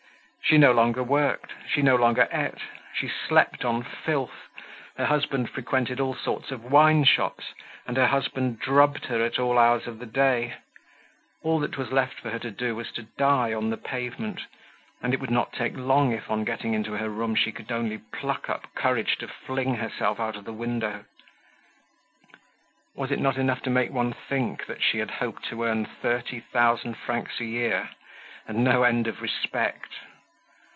She 0.43 0.57
no 0.57 0.73
longer 0.73 1.01
worked, 1.01 1.53
she 1.69 1.81
no 1.81 1.95
longer 1.95 2.27
ate, 2.29 2.61
she 2.93 3.07
slept 3.07 3.63
on 3.63 3.83
filth, 3.83 4.49
her 4.97 5.05
husband 5.05 5.49
frequented 5.49 6.01
all 6.01 6.13
sorts 6.13 6.51
of 6.51 6.65
wineshops, 6.69 7.53
and 7.87 7.95
her 7.95 8.07
husband 8.07 8.59
drubbed 8.59 9.05
her 9.05 9.23
at 9.23 9.39
all 9.39 9.57
hours 9.57 9.87
of 9.87 9.99
the 9.99 10.05
day; 10.05 10.55
all 11.41 11.59
that 11.59 11.77
was 11.77 11.93
left 11.93 12.19
for 12.19 12.31
her 12.31 12.39
to 12.39 12.51
do 12.51 12.75
was 12.75 12.91
to 12.93 13.03
die 13.03 13.53
on 13.53 13.69
the 13.69 13.77
pavement, 13.77 14.41
and 15.01 15.13
it 15.13 15.21
would 15.21 15.31
not 15.31 15.53
take 15.53 15.77
long 15.77 16.11
if 16.11 16.29
on 16.29 16.43
getting 16.43 16.73
into 16.73 16.97
her 16.97 17.07
room, 17.07 17.33
she 17.33 17.53
could 17.53 17.71
only 17.71 17.99
pluck 17.99 18.49
up 18.49 18.67
courage 18.75 19.17
to 19.19 19.29
fling 19.29 19.75
herself 19.75 20.19
out 20.19 20.35
of 20.35 20.43
the 20.43 20.51
window. 20.51 21.05
Was 22.93 23.09
it 23.09 23.19
not 23.19 23.37
enough 23.37 23.61
to 23.61 23.69
make 23.69 23.91
one 23.91 24.11
think 24.11 24.65
that 24.65 24.83
she 24.83 24.97
had 24.99 25.11
hoped 25.11 25.45
to 25.45 25.63
earn 25.63 25.85
thirty 25.85 26.41
thousand 26.41 26.95
francs 26.97 27.39
a 27.39 27.45
year, 27.45 27.91
and 28.45 28.65
no 28.65 28.83
end 28.83 29.07
of 29.07 29.21
respect? 29.21 29.93